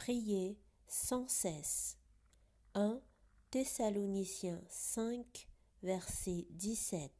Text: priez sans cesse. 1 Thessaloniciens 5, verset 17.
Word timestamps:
priez 0.00 0.58
sans 0.88 1.28
cesse. 1.28 1.98
1 2.74 3.02
Thessaloniciens 3.50 4.62
5, 4.70 5.46
verset 5.82 6.46
17. 6.52 7.10